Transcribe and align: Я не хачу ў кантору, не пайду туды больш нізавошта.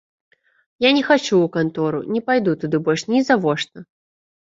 Я 0.85 0.89
не 0.99 1.03
хачу 1.09 1.27
ў 1.27 1.51
кантору, 1.59 1.99
не 2.17 2.25
пайду 2.33 2.59
туды 2.67 2.83
больш 2.91 3.01
нізавошта. 3.15 3.91